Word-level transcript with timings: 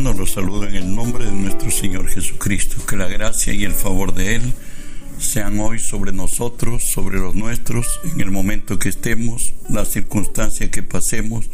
los 0.00 0.30
saludo 0.30 0.66
en 0.66 0.74
el 0.74 0.94
nombre 0.94 1.26
de 1.26 1.32
nuestro 1.32 1.70
Señor 1.70 2.08
Jesucristo. 2.08 2.84
Que 2.86 2.96
la 2.96 3.08
gracia 3.08 3.52
y 3.52 3.64
el 3.64 3.72
favor 3.72 4.14
de 4.14 4.36
Él 4.36 4.54
sean 5.18 5.60
hoy 5.60 5.78
sobre 5.78 6.12
nosotros, 6.12 6.90
sobre 6.90 7.18
los 7.18 7.34
nuestros, 7.34 8.00
en 8.04 8.22
el 8.22 8.30
momento 8.30 8.78
que 8.78 8.88
estemos, 8.88 9.52
la 9.68 9.84
circunstancia 9.84 10.70
que 10.70 10.82
pasemos, 10.82 11.50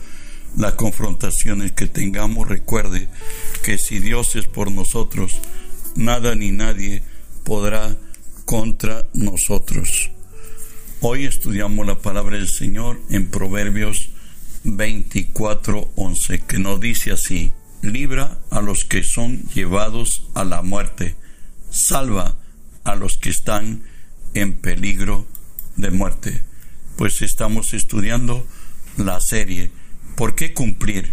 las 0.56 0.74
confrontaciones 0.74 1.72
que 1.72 1.88
tengamos. 1.88 2.46
Recuerde 2.46 3.08
que 3.64 3.76
si 3.76 3.98
Dios 3.98 4.36
es 4.36 4.46
por 4.46 4.70
nosotros, 4.70 5.40
nada 5.96 6.36
ni 6.36 6.52
nadie 6.52 7.02
podrá 7.42 7.96
contra 8.44 9.08
nosotros. 9.14 10.12
Hoy 11.00 11.24
estudiamos 11.24 11.84
la 11.88 11.98
palabra 11.98 12.36
del 12.36 12.48
Señor 12.48 13.00
en 13.10 13.30
Proverbios 13.30 14.10
24:11, 14.64 16.46
que 16.46 16.58
nos 16.58 16.78
dice 16.78 17.10
así: 17.10 17.52
libra 17.82 18.38
a 18.50 18.60
los 18.60 18.84
que 18.84 19.02
son 19.02 19.42
llevados 19.54 20.28
a 20.34 20.44
la 20.44 20.62
muerte, 20.62 21.16
salva 21.70 22.36
a 22.84 22.94
los 22.94 23.18
que 23.18 23.30
están 23.30 23.82
en 24.34 24.54
peligro 24.54 25.26
de 25.76 25.90
muerte. 25.90 26.42
Pues 26.96 27.22
estamos 27.22 27.74
estudiando 27.74 28.46
la 28.96 29.20
serie 29.20 29.70
¿Por 30.18 30.34
qué 30.34 30.52
cumplir 30.52 31.12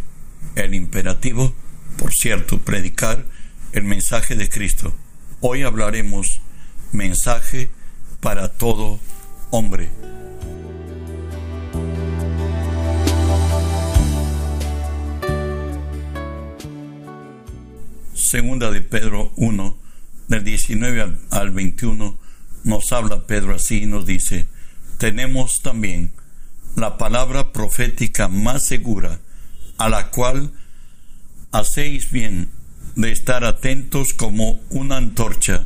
el 0.55 0.73
imperativo? 0.73 1.53
Por 1.95 2.11
cierto, 2.11 2.57
predicar 2.57 3.23
el 3.71 3.83
mensaje 3.83 4.35
de 4.35 4.49
Cristo. 4.49 4.95
Hoy 5.41 5.61
hablaremos 5.61 6.41
mensaje 6.91 7.69
para 8.19 8.47
todo 8.47 8.99
hombre. 9.51 9.91
Segunda 18.35 18.69
de 18.69 18.81
Pedro 18.81 19.31
1, 19.37 19.77
del 20.27 20.43
19 20.43 21.19
al, 21.29 21.51
21, 21.51 22.19
nos 22.65 22.91
habla 22.91 23.25
Pedro 23.27 23.55
así 23.55 23.83
y 23.83 23.85
nos 23.85 24.05
dice, 24.05 24.45
tenemos 24.97 25.61
también 25.61 26.11
la 26.75 26.97
palabra 26.97 27.53
profética 27.53 28.27
más 28.27 28.65
segura, 28.65 29.21
a 29.77 29.87
la 29.87 30.11
cual 30.11 30.51
hacéis 31.53 32.11
bien 32.11 32.49
de 32.97 33.13
estar 33.13 33.45
atentos 33.45 34.13
como 34.13 34.59
una 34.69 34.97
antorcha 34.97 35.65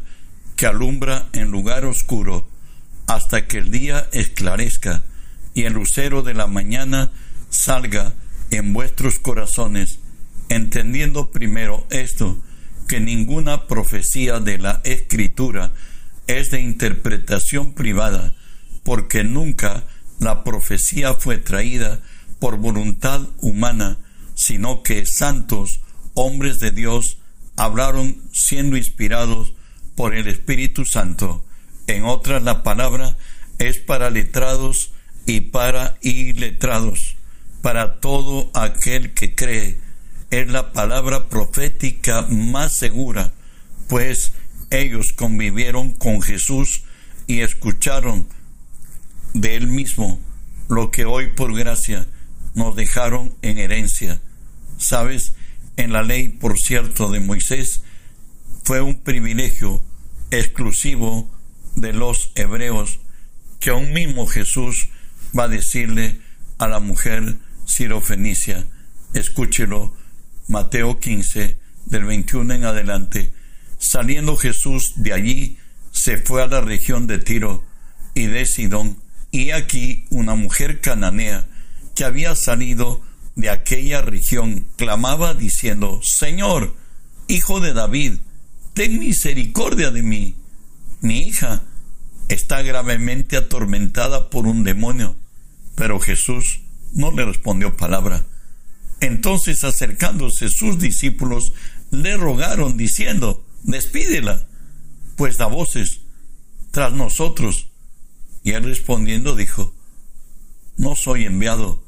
que 0.56 0.68
alumbra 0.68 1.28
en 1.34 1.50
lugar 1.50 1.86
oscuro 1.86 2.48
hasta 3.08 3.48
que 3.48 3.58
el 3.58 3.72
día 3.72 4.08
esclarezca 4.12 5.04
y 5.56 5.64
el 5.64 5.74
lucero 5.74 6.22
de 6.22 6.36
la 6.36 6.46
mañana 6.46 7.10
salga 7.50 8.14
en 8.52 8.74
vuestros 8.74 9.18
corazones, 9.18 9.98
entendiendo 10.50 11.32
primero 11.32 11.88
esto, 11.90 12.44
que 12.90 13.00
ninguna 13.00 13.68
profecía 13.68 14.40
de 14.40 14.58
la 14.58 14.82
escritura 14.84 15.72
es 16.26 16.50
de 16.50 16.60
interpretación 16.60 17.74
privada, 17.74 18.34
porque 18.84 19.24
nunca 19.24 19.84
la 20.20 20.44
profecía 20.44 21.14
fue 21.14 21.38
traída 21.38 22.00
por 22.40 22.58
voluntad 22.58 23.22
humana, 23.42 24.00
sino 24.34 24.82
que 24.82 25.06
santos 25.06 25.82
hombres 26.16 26.60
de 26.60 26.72
Dios 26.72 27.20
hablaron 27.58 28.18
siendo 28.34 28.76
inspirados 28.76 29.54
por 29.96 30.16
el 30.16 30.28
Espíritu 30.28 30.84
Santo. 30.84 31.46
En 31.86 32.06
otras 32.06 32.42
la 32.42 32.64
palabra 32.64 33.18
es 33.60 33.78
para 33.78 34.10
letrados 34.10 34.94
y 35.28 35.42
para 35.42 36.00
iletrados, 36.02 37.18
para 37.62 38.00
todo 38.00 38.50
aquel 38.56 39.14
que 39.14 39.36
cree 39.36 39.89
es 40.32 40.48
la 40.50 40.72
palabra 40.74 41.28
profética 41.28 42.24
más 42.30 42.78
segura, 42.78 43.34
pues 43.88 44.34
ellos 44.70 45.14
convivieron 45.14 45.92
con 45.92 46.22
Jesús 46.22 46.84
y 47.28 47.42
escucharon 47.42 48.28
de 49.34 49.56
él 49.56 49.68
mismo 49.68 50.20
lo 50.68 50.92
que 50.92 51.06
hoy 51.06 51.34
por 51.34 51.56
gracia 51.56 52.08
nos 52.54 52.76
dejaron 52.76 53.34
en 53.42 53.58
herencia. 53.58 54.22
Sabes, 54.78 55.34
en 55.78 55.94
la 55.94 56.04
ley, 56.04 56.30
por 56.30 56.58
cierto, 56.60 57.10
de 57.10 57.20
Moisés, 57.20 57.84
fue 58.64 58.82
un 58.82 59.00
privilegio 59.00 59.84
exclusivo 60.30 61.30
de 61.76 61.94
los 61.94 62.32
hebreos 62.36 63.00
que 63.60 63.72
aún 63.72 63.94
mismo 63.94 64.28
Jesús 64.28 64.90
va 65.38 65.46
a 65.46 65.48
decirle 65.48 66.20
a 66.60 66.68
la 66.68 66.80
mujer 66.80 67.38
sirofenicia, 67.66 68.66
escúchelo, 69.14 69.94
Mateo 70.50 71.00
15, 71.00 71.60
del 71.86 72.06
21 72.06 72.56
en 72.56 72.66
adelante. 72.66 73.32
Saliendo 73.78 74.36
Jesús 74.36 74.94
de 74.96 75.14
allí, 75.14 75.58
se 75.92 76.18
fue 76.18 76.42
a 76.42 76.48
la 76.48 76.60
región 76.60 77.06
de 77.06 77.20
Tiro 77.20 77.64
y 78.16 78.26
de 78.26 78.46
Sidón, 78.48 78.98
y 79.32 79.52
aquí 79.52 80.06
una 80.10 80.34
mujer 80.34 80.82
cananea 80.82 81.48
que 81.96 82.04
había 82.04 82.36
salido 82.36 83.02
de 83.36 83.52
aquella 83.52 84.02
región 84.02 84.66
clamaba 84.76 85.36
diciendo, 85.36 86.02
Señor, 86.02 86.76
hijo 87.28 87.60
de 87.60 87.74
David, 87.74 88.14
ten 88.74 88.98
misericordia 88.98 89.92
de 89.92 90.02
mí. 90.02 90.36
Mi 91.02 91.20
hija 91.28 91.62
está 92.28 92.64
gravemente 92.64 93.38
atormentada 93.38 94.32
por 94.32 94.48
un 94.48 94.64
demonio. 94.64 95.16
Pero 95.76 96.00
Jesús 96.00 96.62
no 96.94 97.12
le 97.12 97.24
respondió 97.24 97.78
palabra. 97.78 98.26
Entonces 99.02 99.64
acercándose 99.64 100.50
sus 100.50 100.80
discípulos, 100.80 101.54
le 101.92 102.18
rogaron 102.18 102.78
diciendo, 102.78 103.46
despídela, 103.64 104.48
pues 105.16 105.38
da 105.38 105.48
voces 105.48 106.02
tras 106.72 106.94
nosotros. 106.94 107.70
Y 108.44 108.52
él 108.52 108.64
respondiendo 108.64 109.36
dijo, 109.36 109.74
no 110.78 110.96
soy 110.96 111.26
enviado, 111.26 111.84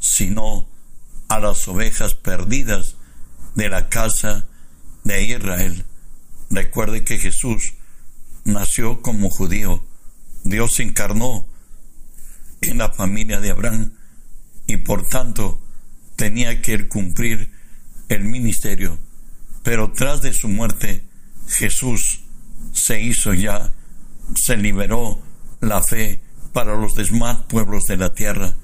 sino 0.00 0.68
a 1.28 1.38
las 1.38 1.66
ovejas 1.68 2.14
perdidas 2.14 2.96
de 3.54 3.68
la 3.68 3.88
casa 3.88 4.46
de 5.04 5.22
Israel. 5.24 5.84
Recuerde 6.50 7.04
que 7.04 7.18
Jesús 7.18 7.74
nació 8.44 9.02
como 9.02 9.30
judío, 9.30 9.84
Dios 10.44 10.74
se 10.74 10.82
encarnó 10.82 11.46
en 12.60 12.78
la 12.78 12.92
familia 12.92 13.40
de 13.40 13.50
Abraham 13.50 13.94
y 14.66 14.78
por 14.78 15.08
tanto 15.08 15.60
tenía 16.16 16.60
que 16.62 16.88
cumplir 16.88 17.50
el 18.08 18.24
ministerio, 18.24 18.98
pero 19.62 19.92
tras 19.92 20.22
de 20.22 20.32
su 20.32 20.48
muerte 20.48 21.04
Jesús 21.48 22.20
se 22.72 23.00
hizo 23.00 23.34
ya, 23.34 23.72
se 24.34 24.56
liberó 24.56 25.20
la 25.60 25.82
fe 25.82 26.20
para 26.52 26.76
los 26.76 26.94
demás 26.94 27.38
pueblos 27.48 27.84
de 27.86 27.96
la 27.96 28.14
tierra. 28.14 28.54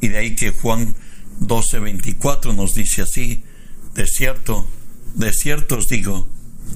Y 0.00 0.08
de 0.08 0.18
ahí 0.18 0.34
que 0.36 0.50
Juan 0.50 0.94
12:24 1.40 2.54
nos 2.54 2.74
dice 2.74 3.02
así, 3.02 3.44
de 3.94 4.06
cierto, 4.06 4.68
de 5.14 5.32
cierto 5.32 5.76
os 5.76 5.88
digo, 5.88 6.28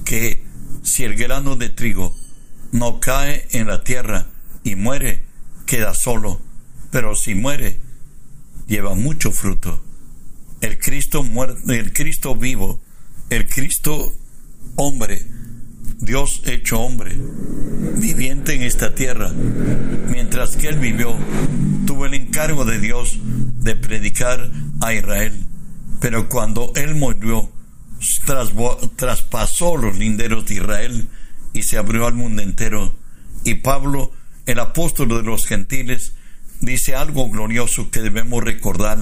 que 0.05 0.43
si 0.83 1.03
el 1.03 1.15
grano 1.15 1.55
de 1.55 1.69
trigo 1.69 2.15
no 2.71 2.99
cae 2.99 3.47
en 3.51 3.67
la 3.67 3.83
tierra 3.83 4.27
y 4.63 4.75
muere, 4.75 5.23
queda 5.65 5.93
solo, 5.93 6.41
pero 6.91 7.15
si 7.15 7.35
muere, 7.35 7.79
lleva 8.67 8.95
mucho 8.95 9.31
fruto 9.31 9.81
el 10.63 10.79
Cristo 10.79 11.23
muerto, 11.23 11.73
el 11.73 11.91
Cristo 11.91 12.37
vivo, 12.37 12.81
el 13.29 13.47
Cristo 13.47 14.13
hombre, 14.77 15.21
Dios 15.99 16.41
hecho 16.45 16.79
hombre, 16.79 17.17
viviente 17.97 18.53
en 18.53 18.63
esta 18.63 18.95
tierra, 18.95 19.29
mientras 20.09 20.55
que 20.55 20.69
él 20.69 20.79
vivió, 20.79 21.17
tuvo 21.85 22.05
el 22.05 22.13
encargo 22.13 22.63
de 22.63 22.79
Dios 22.79 23.19
de 23.59 23.75
predicar 23.75 24.49
a 24.79 24.93
Israel. 24.93 25.33
Pero 25.99 26.29
cuando 26.29 26.71
él 26.75 26.95
murió, 26.95 27.51
traspasó 28.95 29.75
los 29.75 29.97
linderos 29.97 30.45
de 30.45 30.55
Israel 30.55 31.09
y 31.51 31.63
se 31.63 31.77
abrió 31.77 32.07
al 32.07 32.13
mundo 32.13 32.41
entero. 32.41 32.95
Y 33.43 33.55
Pablo, 33.55 34.13
el 34.45 34.59
apóstol 34.59 35.09
de 35.09 35.23
los 35.23 35.45
gentiles, 35.45 36.13
dice 36.61 36.95
algo 36.95 37.29
glorioso 37.29 37.91
que 37.91 38.01
debemos 38.01 38.41
recordar 38.41 38.99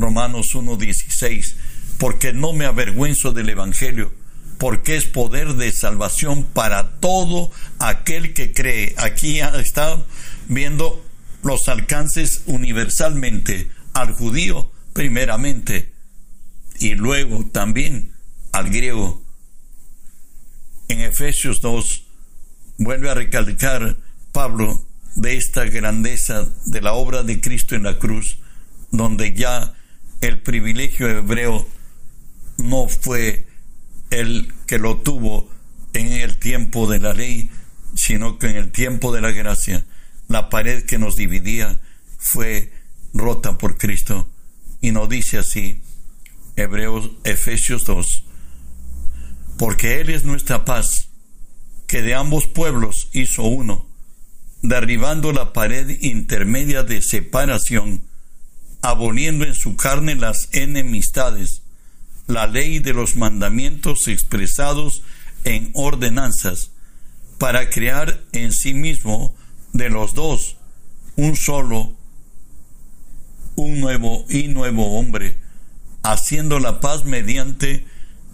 Romanos 0.00 0.54
1.16, 0.54 1.54
porque 1.98 2.32
no 2.32 2.52
me 2.52 2.64
avergüenzo 2.64 3.32
del 3.32 3.50
Evangelio, 3.50 4.12
porque 4.58 4.96
es 4.96 5.04
poder 5.04 5.54
de 5.54 5.70
salvación 5.72 6.44
para 6.44 6.98
todo 7.00 7.50
aquel 7.78 8.34
que 8.34 8.52
cree. 8.52 8.94
Aquí 8.98 9.40
está 9.40 10.02
viendo 10.48 11.04
los 11.42 11.68
alcances 11.68 12.42
universalmente 12.46 13.70
al 13.94 14.12
judío 14.12 14.70
primeramente 14.92 15.92
y 16.78 16.94
luego 16.94 17.46
también 17.52 18.12
al 18.52 18.70
griego. 18.70 19.22
En 20.88 21.00
Efesios 21.00 21.60
2 21.60 22.04
vuelve 22.78 23.10
a 23.10 23.14
recalcar 23.14 23.96
Pablo 24.32 24.84
de 25.14 25.36
esta 25.36 25.64
grandeza 25.64 26.46
de 26.66 26.80
la 26.80 26.94
obra 26.94 27.22
de 27.22 27.40
Cristo 27.40 27.74
en 27.74 27.84
la 27.84 27.98
cruz, 27.98 28.38
donde 28.90 29.34
ya 29.34 29.74
el 30.20 30.40
privilegio 30.42 31.08
hebreo 31.08 31.66
no 32.58 32.88
fue 32.88 33.46
el 34.10 34.52
que 34.66 34.78
lo 34.78 34.98
tuvo 34.98 35.48
en 35.92 36.12
el 36.12 36.38
tiempo 36.38 36.90
de 36.90 36.98
la 36.98 37.14
ley, 37.14 37.50
sino 37.94 38.38
que 38.38 38.48
en 38.48 38.56
el 38.56 38.70
tiempo 38.70 39.12
de 39.12 39.20
la 39.20 39.32
gracia, 39.32 39.84
la 40.28 40.48
pared 40.48 40.84
que 40.84 40.98
nos 40.98 41.16
dividía 41.16 41.80
fue 42.18 42.72
rota 43.12 43.58
por 43.58 43.78
Cristo. 43.78 44.28
Y 44.80 44.92
nos 44.92 45.08
dice 45.08 45.38
así, 45.38 45.80
Hebreos, 46.56 47.10
Efesios 47.24 47.84
2, 47.84 48.24
porque 49.58 50.00
Él 50.00 50.10
es 50.10 50.24
nuestra 50.24 50.64
paz, 50.64 51.08
que 51.86 52.02
de 52.02 52.14
ambos 52.14 52.46
pueblos 52.46 53.08
hizo 53.12 53.42
uno, 53.42 53.86
derribando 54.62 55.32
la 55.32 55.52
pared 55.52 55.88
intermedia 56.00 56.82
de 56.82 57.02
separación, 57.02 58.02
aboliendo 58.82 59.44
en 59.44 59.54
su 59.54 59.76
carne 59.76 60.14
las 60.14 60.48
enemistades, 60.52 61.62
la 62.26 62.46
ley 62.46 62.78
de 62.78 62.92
los 62.92 63.16
mandamientos 63.16 64.08
expresados 64.08 65.02
en 65.44 65.70
ordenanzas, 65.74 66.70
para 67.38 67.70
crear 67.70 68.20
en 68.32 68.52
sí 68.52 68.74
mismo 68.74 69.34
de 69.72 69.88
los 69.88 70.14
dos 70.14 70.56
un 71.16 71.36
solo, 71.36 71.94
un 73.56 73.80
nuevo 73.80 74.24
y 74.28 74.48
nuevo 74.48 74.98
hombre, 74.98 75.38
haciendo 76.02 76.60
la 76.60 76.80
paz 76.80 77.04
mediante 77.04 77.86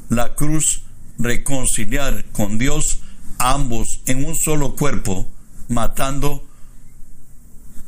la 0.09 0.35
cruz, 0.35 0.83
reconciliar 1.19 2.25
con 2.33 2.59
Dios 2.59 3.01
ambos 3.39 4.01
en 4.07 4.25
un 4.25 4.35
solo 4.35 4.77
cuerpo, 4.77 5.31
matando 5.69 6.47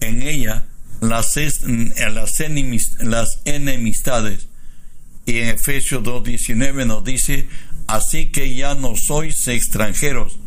en 0.00 0.22
ella 0.22 0.67
las, 1.00 1.36
las 3.00 3.40
enemistades. 3.44 4.48
Y 5.26 5.38
en 5.38 5.48
Efesios 5.48 6.02
2.19 6.02 6.86
nos 6.86 7.04
dice, 7.04 7.48
así 7.86 8.30
que 8.30 8.54
ya 8.54 8.74
no 8.74 8.96
sois 8.96 9.46
extranjeros 9.48 10.38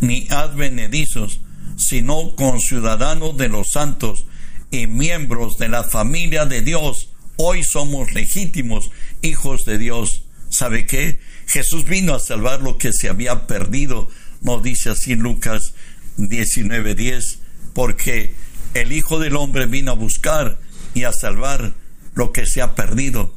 ni 0.00 0.26
advenedizos, 0.30 1.40
sino 1.76 2.36
conciudadanos 2.36 3.36
de 3.36 3.48
los 3.48 3.72
santos 3.72 4.26
y 4.70 4.86
miembros 4.86 5.58
de 5.58 5.68
la 5.68 5.84
familia 5.84 6.46
de 6.46 6.62
Dios. 6.62 7.10
Hoy 7.36 7.64
somos 7.64 8.12
legítimos 8.12 8.90
hijos 9.22 9.64
de 9.64 9.78
Dios. 9.78 10.22
¿Sabe 10.50 10.86
qué? 10.86 11.20
Jesús 11.46 11.84
vino 11.84 12.14
a 12.14 12.20
salvar 12.20 12.62
lo 12.62 12.78
que 12.78 12.92
se 12.92 13.08
había 13.08 13.46
perdido, 13.46 14.08
nos 14.40 14.62
dice 14.62 14.90
así 14.90 15.14
Lucas 15.14 15.74
19:10, 16.16 17.38
porque 17.74 18.34
el 18.74 18.92
Hijo 18.92 19.18
del 19.18 19.36
Hombre 19.36 19.66
vino 19.66 19.92
a 19.92 19.94
buscar 19.94 20.58
y 20.94 21.04
a 21.04 21.12
salvar 21.12 21.74
lo 22.14 22.32
que 22.32 22.46
se 22.46 22.62
ha 22.62 22.74
perdido. 22.74 23.34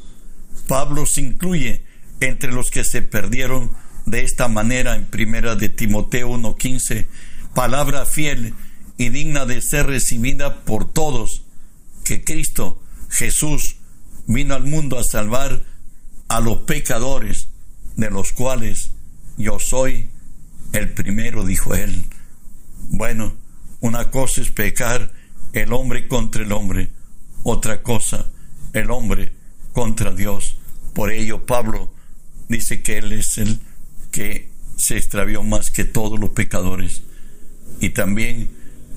Pablo 0.68 1.06
se 1.06 1.22
incluye 1.22 1.84
entre 2.20 2.52
los 2.52 2.72
que 2.72 2.84
se 2.84 3.02
perdieron 3.02 3.72
de 4.06 4.24
esta 4.24 4.48
manera 4.48 4.96
en 4.96 5.06
primera 5.06 5.56
de 5.56 5.70
Timoteo 5.70 6.30
1:15, 6.30 7.08
palabra 7.54 8.06
fiel 8.06 8.54
y 8.98 9.10
digna 9.10 9.46
de 9.46 9.62
ser 9.62 9.88
recibida 9.88 10.64
por 10.64 10.92
todos, 10.92 11.44
que 12.04 12.24
Cristo 12.24 12.82
Jesús 13.10 13.78
vino 14.28 14.56
al 14.56 14.64
mundo 14.64 14.98
a 14.98 15.04
salvar 15.04 15.64
a 16.28 16.40
los 16.40 16.60
pecadores, 16.60 17.50
de 17.96 18.10
los 18.10 18.32
cuales 18.32 18.92
yo 19.38 19.60
soy 19.60 20.10
el 20.74 20.94
primero, 20.94 21.46
dijo 21.46 21.76
él. 21.76 22.06
Bueno, 22.90 23.36
una 23.82 24.10
cosa 24.12 24.42
es 24.42 24.52
pecar 24.52 25.12
el 25.54 25.74
hombre 25.74 26.08
contra 26.08 26.44
el 26.44 26.52
hombre, 26.52 26.90
otra 27.44 27.82
cosa 27.82 28.32
el 28.74 28.92
hombre 28.92 29.32
contra 29.74 30.12
Dios. 30.12 30.58
Por 30.94 31.12
ello 31.12 31.46
Pablo 31.46 31.94
dice 32.48 32.82
que 32.82 32.98
él 32.98 33.12
es 33.14 33.38
el 33.38 33.60
que 34.12 34.50
se 34.76 34.98
extravió 34.98 35.44
más 35.44 35.72
que 35.72 35.86
todos 35.86 36.20
los 36.20 36.32
pecadores. 36.32 37.04
Y 37.80 37.90
también 37.90 38.50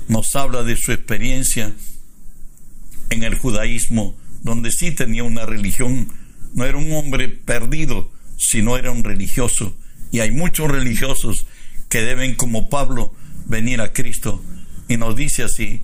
nos 0.09 0.35
habla 0.37 0.63
de 0.63 0.77
su 0.77 0.93
experiencia 0.93 1.73
en 3.11 3.23
el 3.23 3.37
judaísmo, 3.37 4.17
donde 4.43 4.71
sí 4.71 4.91
tenía 4.91 5.25
una 5.25 5.47
religión, 5.47 6.09
no 6.55 6.65
era 6.65 6.77
un 6.77 6.93
hombre 6.93 7.29
perdido, 7.29 8.11
sino 8.37 8.77
era 8.77 8.91
un 8.91 9.05
religioso. 9.05 9.77
Y 10.11 10.21
hay 10.21 10.31
muchos 10.31 10.71
religiosos 10.71 11.47
que 11.89 12.03
deben, 12.03 12.35
como 12.35 12.69
Pablo, 12.69 13.15
venir 13.47 13.81
a 13.81 13.93
Cristo. 13.93 14.43
Y 14.89 14.97
nos 14.97 15.17
dice 15.17 15.45
así, 15.45 15.83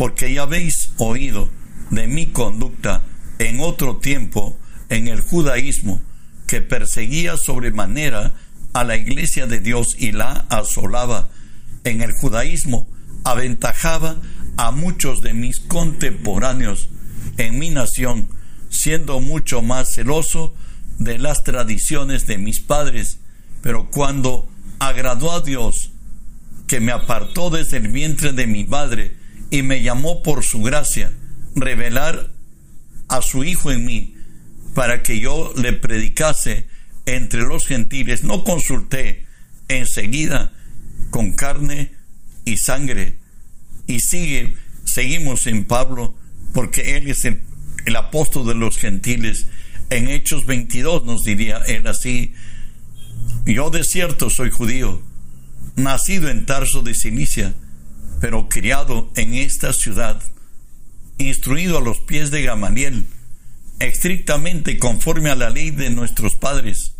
porque 0.00 0.32
ya 0.32 0.44
habéis 0.44 0.92
oído 0.96 1.50
de 1.90 2.06
mi 2.08 2.28
conducta 2.28 3.02
en 3.38 3.60
otro 3.60 3.98
tiempo 3.98 4.58
en 4.88 5.08
el 5.08 5.20
judaísmo, 5.20 6.00
que 6.46 6.62
perseguía 6.62 7.36
sobremanera 7.36 8.32
a 8.72 8.82
la 8.84 8.96
iglesia 8.96 9.46
de 9.46 9.60
Dios 9.60 9.94
y 9.98 10.12
la 10.12 10.46
asolaba. 10.48 11.28
En 11.84 12.00
el 12.00 12.12
judaísmo 12.12 12.88
aventajaba 13.24 14.16
a 14.56 14.70
muchos 14.70 15.20
de 15.20 15.34
mis 15.34 15.60
contemporáneos 15.60 16.88
en 17.36 17.58
mi 17.58 17.68
nación, 17.68 18.30
siendo 18.70 19.20
mucho 19.20 19.60
más 19.60 19.92
celoso 19.92 20.54
de 20.98 21.18
las 21.18 21.44
tradiciones 21.44 22.26
de 22.26 22.38
mis 22.38 22.60
padres. 22.60 23.18
Pero 23.60 23.90
cuando 23.90 24.48
agradó 24.78 25.30
a 25.30 25.42
Dios, 25.42 25.90
que 26.66 26.80
me 26.80 26.90
apartó 26.90 27.50
desde 27.50 27.76
el 27.76 27.88
vientre 27.88 28.32
de 28.32 28.46
mi 28.46 28.64
madre 28.64 29.19
y 29.50 29.62
me 29.62 29.82
llamó 29.82 30.22
por 30.22 30.44
su 30.44 30.62
gracia, 30.62 31.12
revelar 31.54 32.30
a 33.08 33.22
su 33.22 33.44
Hijo 33.44 33.72
en 33.72 33.84
mí, 33.84 34.14
para 34.74 35.02
que 35.02 35.18
yo 35.18 35.52
le 35.56 35.72
predicase 35.72 36.66
entre 37.06 37.42
los 37.42 37.66
gentiles, 37.66 38.22
no 38.22 38.44
consulté 38.44 39.26
enseguida 39.68 40.52
con 41.10 41.32
carne 41.32 41.92
y 42.44 42.56
sangre. 42.56 43.18
Y 43.86 44.00
sigue, 44.00 44.56
seguimos 44.84 45.46
en 45.46 45.64
Pablo, 45.64 46.14
porque 46.54 46.96
él 46.96 47.08
es 47.08 47.24
el, 47.24 47.42
el 47.86 47.96
apóstol 47.96 48.46
de 48.46 48.54
los 48.54 48.78
gentiles. 48.78 49.46
En 49.90 50.08
Hechos 50.08 50.46
22 50.46 51.04
nos 51.04 51.24
diría 51.24 51.58
él 51.66 51.86
así, 51.88 52.32
yo 53.44 53.70
de 53.70 53.82
cierto 53.82 54.30
soy 54.30 54.50
judío, 54.50 55.02
nacido 55.74 56.28
en 56.28 56.46
Tarso 56.46 56.82
de 56.82 56.94
Cilicia, 56.94 57.54
pero 58.20 58.48
criado 58.48 59.10
en 59.16 59.34
esta 59.34 59.72
ciudad, 59.72 60.22
instruido 61.18 61.78
a 61.78 61.82
los 61.82 62.00
pies 62.00 62.30
de 62.30 62.42
Gamaliel, 62.42 63.06
estrictamente 63.78 64.78
conforme 64.78 65.30
a 65.30 65.34
la 65.34 65.50
ley 65.50 65.70
de 65.70 65.90
nuestros 65.90 66.36
padres, 66.36 66.92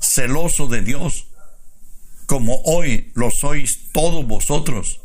celoso 0.00 0.66
de 0.66 0.82
Dios, 0.82 1.26
como 2.26 2.60
hoy 2.64 3.10
lo 3.14 3.30
sois 3.30 3.90
todos 3.92 4.26
vosotros. 4.26 5.00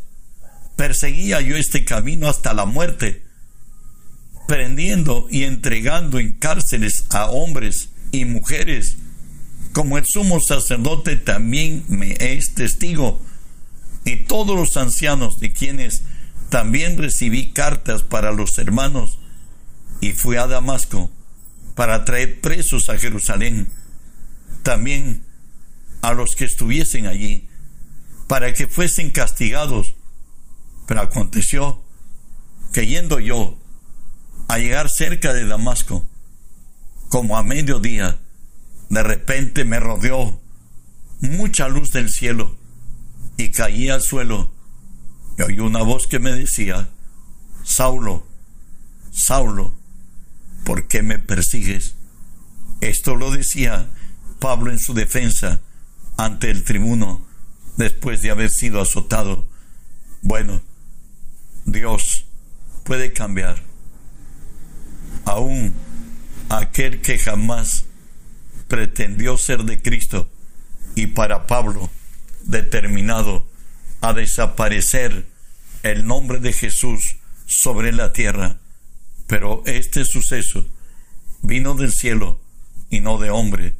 Perseguía 0.76 1.40
yo 1.40 1.56
este 1.56 1.86
camino 1.86 2.28
hasta 2.28 2.54
la 2.54 2.66
muerte, 2.66 3.24
prendiendo 4.48 5.28
y 5.30 5.44
entregando 5.44 6.20
en 6.20 6.34
cárceles 6.34 7.06
a 7.12 7.28
hombres 7.28 7.90
y 8.12 8.26
mujeres, 8.26 8.98
como 9.72 9.98
el 9.98 10.06
sumo 10.06 10.40
sacerdote 10.40 11.16
también 11.16 11.86
me 11.88 12.18
es 12.20 12.56
testigo, 12.56 13.22
y 14.06 14.18
todos 14.18 14.56
los 14.56 14.78
ancianos 14.78 15.40
de 15.40 15.54
quienes 15.54 16.04
también 16.50 16.98
recibí 16.98 17.52
cartas 17.52 18.04
para 18.04 18.32
los 18.32 18.58
hermanos, 18.58 19.20
y 20.02 20.12
fui 20.12 20.36
a 20.36 20.48
Damasco 20.48 21.10
para 21.76 22.06
traer 22.06 22.42
presos 22.42 22.90
a 22.90 22.98
Jerusalén, 22.98 23.70
también 24.62 25.24
a 26.02 26.14
los 26.14 26.36
que 26.36 26.46
estuviesen 26.46 27.08
allí, 27.08 27.48
para 28.28 28.54
que 28.54 28.68
fuesen 28.68 29.12
castigados. 29.12 29.96
Pero 30.86 31.02
aconteció 31.02 31.82
que 32.74 32.86
yendo 32.86 33.20
yo 33.20 33.58
a 34.50 34.58
llegar 34.58 34.90
cerca 34.90 35.34
de 35.34 35.46
Damasco, 35.46 36.06
como 37.10 37.38
a 37.38 37.44
mediodía, 37.44 38.20
de 38.90 39.04
repente 39.04 39.64
me 39.64 39.80
rodeó 39.80 40.42
mucha 41.22 41.70
luz 41.70 41.92
del 41.94 42.10
cielo 42.10 42.58
y 43.38 43.52
caí 43.52 43.90
al 43.90 44.02
suelo 44.02 44.52
y 45.38 45.42
oí 45.42 45.60
una 45.60 45.82
voz 45.82 46.08
que 46.08 46.20
me 46.20 46.32
decía, 46.32 46.90
Saulo, 47.64 48.26
Saulo, 49.12 49.74
¿por 50.64 50.88
qué 50.88 51.02
me 51.02 51.18
persigues? 51.20 51.96
Esto 52.82 53.16
lo 53.16 53.32
decía 53.32 53.90
Pablo 54.40 54.72
en 54.72 54.80
su 54.80 54.94
defensa 54.94 55.62
ante 56.18 56.52
el 56.52 56.64
tribuno 56.64 57.26
después 57.78 58.22
de 58.22 58.30
haber 58.30 58.52
sido 58.52 58.82
azotado. 58.82 59.48
Bueno, 60.22 60.62
Dios 61.66 62.26
puede 62.84 63.14
cambiar 63.14 63.64
aún 65.26 65.74
aquel 66.50 67.02
que 67.02 67.18
jamás 67.18 67.86
pretendió 68.68 69.38
ser 69.38 69.64
de 69.64 69.82
Cristo 69.82 70.30
y 70.96 71.08
para 71.08 71.48
Pablo 71.48 71.90
determinado 72.44 73.48
a 74.02 74.14
desaparecer 74.14 75.26
el 75.84 76.06
nombre 76.06 76.40
de 76.40 76.54
Jesús 76.54 77.18
sobre 77.46 77.92
la 77.92 78.14
tierra. 78.14 78.58
Pero 79.28 79.64
este 79.66 80.06
suceso 80.06 80.66
vino 81.42 81.76
del 81.76 81.92
cielo 81.92 82.40
y 82.90 83.00
no 83.00 83.18
de 83.18 83.30
hombre, 83.30 83.76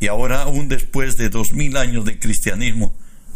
Y 0.00 0.06
ahora, 0.06 0.42
aún 0.42 0.68
después 0.68 1.16
de 1.16 1.28
dos 1.28 1.52
mil 1.52 1.76
años 1.76 2.04
de 2.04 2.20
cristianismo, 2.20 2.94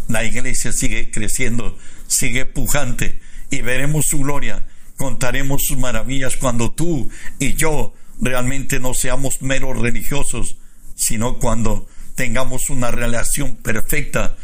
la 0.08 0.22
iglesia 0.22 0.70
sigue 0.70 1.10
creciendo, 1.10 1.76
sigue 2.06 2.46
pujante 2.46 3.18
y 3.50 3.62
veremos 3.62 4.06
su 4.06 4.20
gloria, 4.20 4.64
contaremos 4.96 5.66
sus 5.66 5.78
maravillas 5.78 6.36
cuando 6.36 6.70
tú 6.70 7.10
y 7.40 7.54
yo 7.54 7.94
realmente 8.20 8.78
no 8.78 8.94
seamos 8.94 9.42
meros 9.42 9.76
religiosos, 9.76 10.56
sino 10.94 11.38
cuando 11.38 11.88
tengamos 12.14 12.70
una 12.70 12.92
relación 12.92 13.56
perfecta 13.56 14.36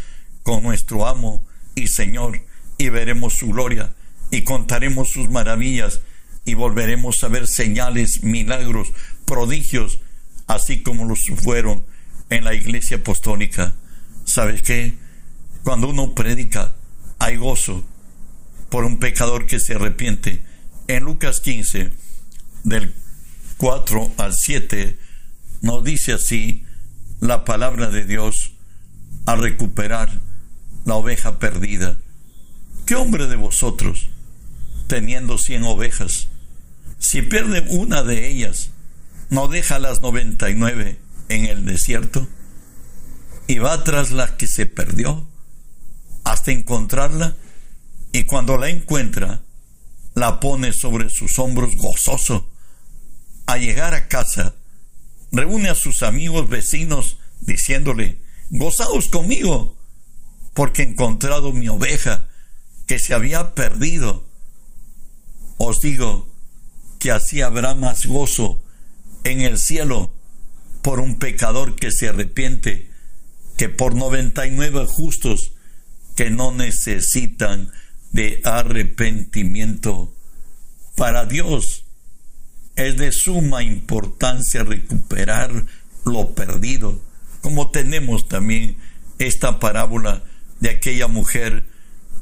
con 0.48 0.62
nuestro 0.62 1.06
amo 1.06 1.46
y 1.74 1.88
Señor 1.88 2.40
y 2.78 2.88
veremos 2.88 3.34
su 3.34 3.48
gloria 3.48 3.92
y 4.30 4.44
contaremos 4.44 5.10
sus 5.10 5.28
maravillas 5.28 6.00
y 6.46 6.54
volveremos 6.54 7.22
a 7.22 7.28
ver 7.28 7.46
señales, 7.46 8.22
milagros, 8.22 8.88
prodigios, 9.26 10.00
así 10.46 10.82
como 10.82 11.04
los 11.04 11.26
fueron 11.36 11.84
en 12.30 12.44
la 12.44 12.54
iglesia 12.54 12.96
apostólica. 12.96 13.74
¿Sabes 14.24 14.62
qué? 14.62 14.94
Cuando 15.64 15.90
uno 15.90 16.14
predica, 16.14 16.74
hay 17.18 17.36
gozo 17.36 17.84
por 18.70 18.84
un 18.84 18.98
pecador 18.98 19.44
que 19.44 19.60
se 19.60 19.74
arrepiente. 19.74 20.42
En 20.86 21.04
Lucas 21.04 21.40
15, 21.40 21.90
del 22.64 22.94
4 23.58 24.12
al 24.16 24.32
7, 24.32 24.98
nos 25.60 25.84
dice 25.84 26.14
así 26.14 26.64
la 27.20 27.44
palabra 27.44 27.88
de 27.88 28.06
Dios 28.06 28.52
a 29.26 29.36
recuperar 29.36 30.26
la 30.88 30.94
oveja 30.94 31.38
perdida. 31.38 31.98
¿Qué 32.86 32.94
hombre 32.94 33.26
de 33.26 33.36
vosotros, 33.36 34.08
teniendo 34.86 35.36
cien 35.36 35.62
ovejas, 35.64 36.28
si 36.98 37.20
pierde 37.20 37.60
una 37.68 38.02
de 38.02 38.28
ellas, 38.28 38.70
no 39.28 39.48
deja 39.48 39.78
las 39.78 40.00
noventa 40.00 40.48
y 40.48 40.54
nueve 40.54 40.98
en 41.28 41.44
el 41.44 41.66
desierto 41.66 42.26
y 43.46 43.58
va 43.58 43.84
tras 43.84 44.10
la 44.12 44.38
que 44.38 44.46
se 44.46 44.64
perdió 44.64 45.28
hasta 46.24 46.52
encontrarla 46.52 47.36
y 48.12 48.24
cuando 48.24 48.56
la 48.56 48.70
encuentra 48.70 49.42
la 50.14 50.40
pone 50.40 50.72
sobre 50.72 51.10
sus 51.10 51.38
hombros 51.38 51.76
gozoso. 51.76 52.50
A 53.46 53.58
llegar 53.58 53.92
a 53.92 54.08
casa, 54.08 54.54
reúne 55.32 55.68
a 55.68 55.74
sus 55.74 56.02
amigos 56.02 56.48
vecinos 56.48 57.18
diciéndole, 57.40 58.20
gozaos 58.50 59.08
conmigo, 59.08 59.77
porque 60.58 60.82
he 60.82 60.86
encontrado 60.86 61.52
mi 61.52 61.68
oveja 61.68 62.26
que 62.88 62.98
se 62.98 63.14
había 63.14 63.54
perdido. 63.54 64.26
Os 65.56 65.80
digo 65.80 66.28
que 66.98 67.12
así 67.12 67.42
habrá 67.42 67.76
más 67.76 68.06
gozo 68.06 68.60
en 69.22 69.40
el 69.40 69.58
cielo 69.58 70.12
por 70.82 70.98
un 70.98 71.20
pecador 71.20 71.76
que 71.76 71.92
se 71.92 72.08
arrepiente 72.08 72.90
que 73.56 73.68
por 73.68 73.94
noventa 73.94 74.48
y 74.48 74.50
nueve 74.50 74.84
justos 74.84 75.52
que 76.16 76.28
no 76.30 76.50
necesitan 76.50 77.70
de 78.10 78.40
arrepentimiento. 78.42 80.12
Para 80.96 81.24
Dios 81.24 81.84
es 82.74 82.96
de 82.96 83.12
suma 83.12 83.62
importancia 83.62 84.64
recuperar 84.64 85.66
lo 86.04 86.34
perdido, 86.34 87.00
como 87.42 87.70
tenemos 87.70 88.26
también 88.26 88.76
esta 89.20 89.60
parábola 89.60 90.24
de 90.60 90.70
aquella 90.70 91.08
mujer 91.08 91.64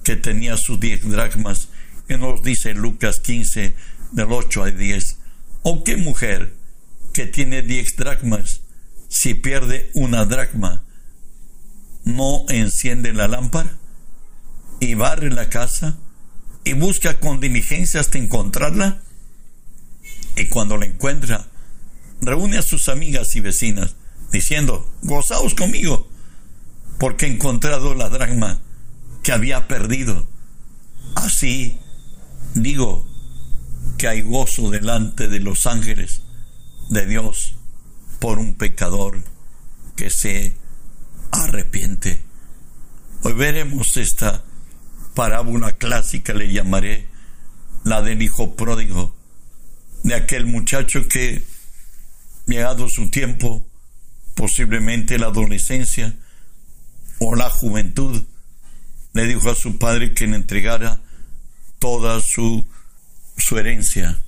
que 0.03 0.17
tenía 0.17 0.57
sus 0.57 0.79
diez 0.79 1.03
dracmas, 1.03 1.69
que 2.07 2.19
nos 2.19 2.43
dice 2.43 2.75
Lucas 2.75 3.21
15, 3.21 3.75
del 4.13 4.33
8 4.33 4.65
al 4.65 4.79
10. 4.79 5.19
¿O 5.63 5.83
qué 5.83 5.97
mujer 5.97 6.55
que 7.13 7.27
tiene 7.27 7.63
diez 7.63 7.97
dracmas, 7.97 8.61
si 9.09 9.35
pierde 9.35 9.91
una 9.95 10.25
dracma, 10.25 10.85
no 12.05 12.45
enciende 12.49 13.13
la 13.13 13.27
lámpara 13.27 13.79
y 14.79 14.95
barre 14.95 15.31
la 15.31 15.49
casa 15.49 15.99
y 16.65 16.75
busca 16.75 17.19
con 17.19 17.41
diligencia 17.41 18.01
hasta 18.01 18.19
encontrarla? 18.19 19.01
Y 20.37 20.47
cuando 20.47 20.77
la 20.77 20.87
encuentra, 20.87 21.49
reúne 22.21 22.59
a 22.59 22.63
sus 22.63 22.89
amigas 22.89 23.35
y 23.37 23.41
vecinas, 23.41 23.97
diciendo, 24.31 24.89
gozaos 25.03 25.55
conmigo, 25.55 26.09
porque 26.99 27.27
he 27.27 27.31
encontrado 27.31 27.95
la 27.95 28.09
dracma 28.09 28.61
que 29.23 29.33
había 29.33 29.69
perdido. 29.69 30.27
Así 31.15 31.79
digo 32.55 33.07
que 33.99 34.09
hay 34.09 34.23
gozo 34.23 34.71
delante 34.71 35.29
de 35.29 35.41
los 35.41 35.67
ángeles 35.67 36.23
de 36.89 37.07
Dios 37.07 37.55
por 38.19 38.39
un 38.39 38.55
pecador 38.55 39.23
que 39.95 40.11
se 40.11 40.57
arrepiente. 41.33 42.23
Hoy 43.23 43.33
veremos 43.33 43.97
esta 43.97 44.45
parábola 45.15 45.73
clásica, 45.73 46.33
le 46.35 46.53
llamaré 46.53 47.09
la 47.85 48.03
del 48.03 48.23
hijo 48.23 48.55
pródigo, 48.55 49.15
de 50.03 50.15
aquel 50.15 50.47
muchacho 50.47 51.09
que, 51.09 51.43
llegado 52.47 52.89
su 52.89 53.11
tiempo, 53.11 53.67
posiblemente 54.35 55.19
la 55.19 55.27
adolescencia 55.27 56.15
o 57.19 57.35
la 57.35 57.51
juventud, 57.51 58.25
le 59.13 59.27
dijo 59.27 59.51
a 59.51 59.55
su 59.55 59.79
padre 59.79 60.15
que 60.15 60.27
le 60.27 60.37
entregara 60.37 61.01
toda 61.79 62.21
su, 62.21 62.67
su 63.37 63.59
herencia. 63.59 64.23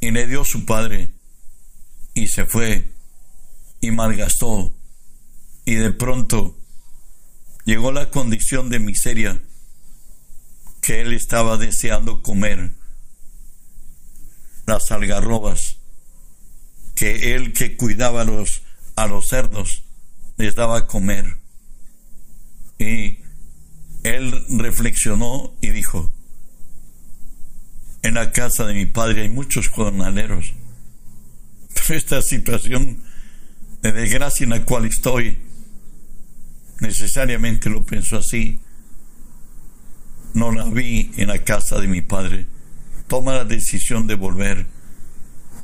Y 0.00 0.10
le 0.10 0.26
dio 0.26 0.44
su 0.44 0.66
padre 0.66 1.12
y 2.14 2.28
se 2.28 2.46
fue 2.46 2.92
y 3.80 3.90
malgastó. 3.90 4.72
Y 5.64 5.74
de 5.74 5.92
pronto 5.92 6.56
llegó 7.64 7.92
la 7.92 8.10
condición 8.10 8.68
de 8.68 8.78
miseria 8.78 9.42
que 10.80 11.00
él 11.00 11.12
estaba 11.12 11.56
deseando 11.56 12.22
comer. 12.22 12.72
Las 14.66 14.92
algarrobas 14.92 15.78
que 16.94 17.34
él 17.34 17.52
que 17.52 17.76
cuidaba 17.76 18.22
a 18.22 18.24
los, 18.24 18.62
a 18.96 19.06
los 19.06 19.28
cerdos 19.28 19.82
les 20.36 20.54
daba 20.54 20.78
a 20.78 20.86
comer. 20.86 21.36
Y 22.78 23.18
él 24.02 24.44
reflexionó 24.58 25.52
y 25.60 25.70
dijo, 25.70 26.12
en 28.02 28.14
la 28.14 28.32
casa 28.32 28.66
de 28.66 28.74
mi 28.74 28.86
padre 28.86 29.22
hay 29.22 29.28
muchos 29.28 29.68
jornaleros, 29.68 30.54
pero 31.74 31.98
esta 31.98 32.22
situación 32.22 33.02
de 33.82 33.92
desgracia 33.92 34.44
en 34.44 34.50
la 34.50 34.64
cual 34.64 34.86
estoy, 34.86 35.38
necesariamente 36.80 37.70
lo 37.70 37.84
pienso 37.84 38.18
así, 38.18 38.60
no 40.34 40.52
la 40.52 40.64
vi 40.64 41.10
en 41.16 41.28
la 41.28 41.42
casa 41.42 41.80
de 41.80 41.88
mi 41.88 42.02
padre. 42.02 42.46
Toma 43.08 43.34
la 43.34 43.44
decisión 43.44 44.06
de 44.06 44.16
volver 44.16 44.66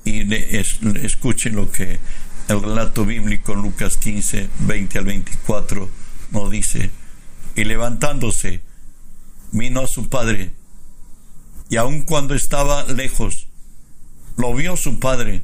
y 0.04 0.24
le, 0.24 0.64
lo 0.80 1.70
que 1.70 1.98
el 2.48 2.62
relato 2.62 3.04
bíblico 3.04 3.52
en 3.52 3.62
Lucas 3.62 3.96
15, 3.96 4.48
20 4.60 4.98
al 4.98 5.04
24 5.04 5.90
nos 6.32 6.50
dice 6.50 6.90
y 7.54 7.64
levantándose, 7.64 8.62
vino 9.52 9.80
a 9.80 9.86
su 9.86 10.08
padre, 10.08 10.52
y 11.70 11.76
aun 11.76 12.02
cuando 12.02 12.34
estaba 12.34 12.84
lejos, 12.84 13.46
lo 14.36 14.54
vio 14.54 14.76
su 14.76 14.98
padre, 14.98 15.42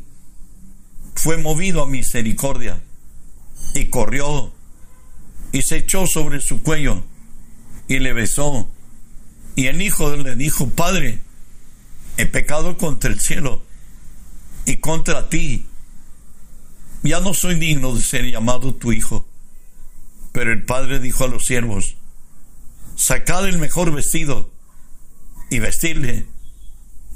fue 1.14 1.38
movido 1.38 1.82
a 1.82 1.86
misericordia, 1.86 2.82
y 3.74 3.86
corrió, 3.86 4.52
y 5.52 5.62
se 5.62 5.78
echó 5.78 6.06
sobre 6.06 6.40
su 6.40 6.62
cuello, 6.62 7.04
y 7.86 8.00
le 8.00 8.12
besó, 8.12 8.68
y 9.54 9.66
el 9.66 9.80
hijo 9.82 10.14
le 10.16 10.36
dijo, 10.36 10.68
Padre, 10.70 11.20
he 12.16 12.26
pecado 12.26 12.76
contra 12.76 13.10
el 13.10 13.20
cielo 13.20 13.62
y 14.66 14.76
contra 14.76 15.28
ti, 15.30 15.66
ya 17.02 17.20
no 17.20 17.32
soy 17.32 17.54
digno 17.54 17.94
de 17.94 18.02
ser 18.02 18.24
llamado 18.26 18.74
tu 18.74 18.92
hijo. 18.92 19.26
Pero 20.32 20.52
el 20.52 20.64
padre 20.64 21.00
dijo 21.00 21.24
a 21.24 21.28
los 21.28 21.46
siervos, 21.46 21.96
sacad 22.98 23.46
el 23.48 23.58
mejor 23.58 23.92
vestido 23.92 24.50
y 25.50 25.60
vestirle, 25.60 26.26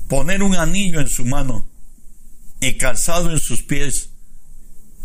poner 0.08 0.44
un 0.44 0.54
anillo 0.54 1.00
en 1.00 1.08
su 1.08 1.24
mano 1.24 1.68
y 2.60 2.74
calzado 2.74 3.32
en 3.32 3.40
sus 3.40 3.64
pies, 3.64 4.10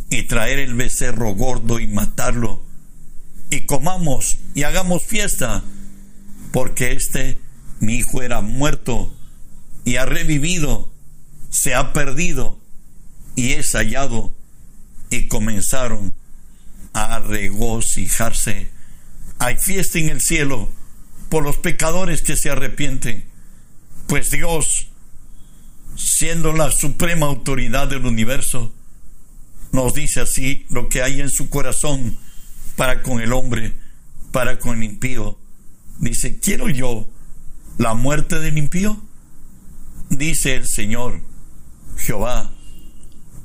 y 0.10 0.24
traer 0.24 0.60
el 0.60 0.76
becerro 0.76 1.34
gordo 1.34 1.80
y 1.80 1.88
matarlo, 1.88 2.64
y 3.50 3.66
comamos 3.66 4.38
y 4.54 4.64
hagamos 4.64 5.04
fiesta, 5.04 5.64
porque 6.54 6.92
este 6.92 7.40
mi 7.80 7.96
hijo 7.96 8.22
era 8.22 8.42
muerto 8.42 9.14
y 9.84 9.96
ha 9.96 10.06
revivido, 10.06 10.94
se 11.50 11.74
ha 11.74 11.92
perdido 11.92 12.60
y 13.36 13.54
es 13.54 13.72
hallado. 13.74 14.34
Y 15.10 15.30
comenzaron 15.30 16.14
a 16.92 17.20
regocijarse 17.20 18.70
hay 19.40 19.58
fiesta 19.58 20.00
en 20.00 20.10
el 20.10 20.22
cielo 20.22 20.70
por 21.30 21.44
los 21.44 21.58
pecadores 21.58 22.22
que 22.22 22.36
se 22.36 22.50
arrepienten, 22.50 23.26
pues 24.08 24.32
Dios, 24.32 24.88
siendo 25.96 26.54
la 26.54 26.72
suprema 26.72 27.26
autoridad 27.26 27.88
del 27.88 28.06
universo, 28.06 28.74
nos 29.72 29.94
dice 29.94 30.22
así 30.22 30.66
lo 30.70 30.88
que 30.90 31.02
hay 31.02 31.22
en 31.22 31.30
su 31.30 31.50
corazón 31.50 32.18
para 32.76 33.04
con 33.04 33.20
el 33.20 33.34
hombre, 33.34 33.74
para 34.32 34.60
con 34.60 34.78
el 34.78 34.84
impío. 34.84 35.38
Dice, 36.00 36.40
¿quiero 36.40 36.70
yo 36.70 37.08
la 37.78 37.94
muerte 37.94 38.40
del 38.40 38.58
impío? 38.58 39.02
Dice 40.10 40.56
el 40.56 40.68
Señor, 40.68 41.22
Jehová, 41.98 42.52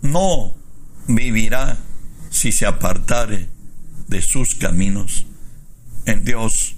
no 0.03 0.55
vivirá 1.09 1.79
si 2.31 2.53
se 2.53 2.67
apartare 2.67 3.49
de 4.07 4.23
sus 4.23 4.55
caminos. 4.55 5.27
En 6.07 6.25
Dios 6.25 6.77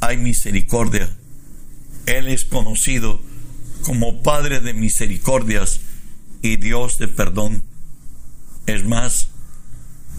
hay 0.00 0.16
misericordia. 0.16 1.10
Él 2.06 2.28
es 2.28 2.44
conocido 2.44 3.20
como 3.82 4.22
Padre 4.22 4.60
de 4.60 4.74
misericordias 4.74 5.80
y 6.42 6.56
Dios 6.56 6.98
de 6.98 7.08
perdón. 7.08 7.62
Es 8.66 8.84
más, 8.84 9.28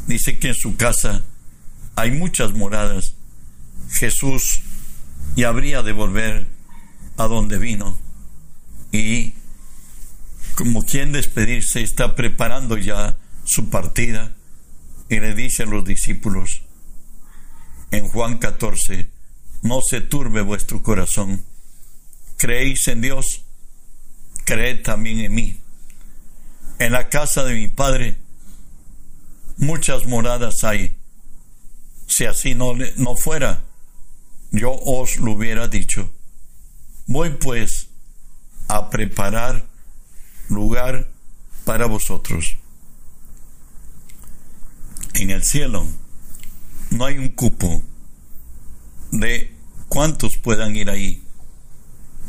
dice 0.08 0.40
que 0.40 0.50
en 0.50 0.56
su 0.56 0.76
casa 0.76 1.24
hay 1.96 2.12
muchas 2.12 2.54
moradas. 2.54 3.16
Jesús 3.90 4.62
ya 5.36 5.50
habría 5.50 5.84
de 5.84 5.94
volver 5.94 6.48
a 7.18 7.28
donde 7.28 7.58
vino 7.58 7.98
y 8.92 9.34
como 10.56 10.86
quien 10.86 11.12
despedirse 11.12 11.82
está 11.82 12.16
preparando 12.16 12.78
ya 12.78 13.18
su 13.44 13.70
partida 13.70 14.34
y 15.10 15.20
le 15.20 15.34
dice 15.34 15.64
a 15.64 15.66
los 15.66 15.84
discípulos 15.84 16.62
en 17.94 18.08
Juan 18.08 18.40
14, 18.40 19.08
no 19.62 19.82
se 19.82 20.02
turbe 20.02 20.42
vuestro 20.42 20.82
corazón, 20.82 21.46
creéis 22.38 22.88
en 22.88 23.02
Dios, 23.02 23.44
creed 24.46 24.82
también 24.82 25.20
en 25.20 25.36
mí. 25.36 25.60
En 26.80 26.92
la 26.92 27.08
casa 27.10 27.44
de 27.44 27.54
mi 27.54 27.68
Padre 27.68 28.18
muchas 29.58 30.08
moradas 30.08 30.64
hay. 30.64 30.98
Si 32.08 32.26
así 32.26 32.56
no, 32.56 32.74
no 32.98 33.16
fuera, 33.16 33.64
yo 34.50 34.72
os 34.74 35.18
lo 35.18 35.34
hubiera 35.34 35.68
dicho. 35.68 36.12
Voy 37.06 37.30
pues 37.30 37.90
a 38.70 38.90
preparar 38.90 39.68
lugar 40.50 41.12
para 41.64 41.86
vosotros. 41.86 42.58
En 45.14 45.30
el 45.30 45.44
cielo 45.44 45.86
no 46.94 47.06
hay 47.06 47.18
un 47.18 47.30
cupo 47.30 47.82
de 49.12 49.52
cuántos 49.90 50.38
puedan 50.38 50.76
ir 50.76 50.90
ahí. 50.90 51.24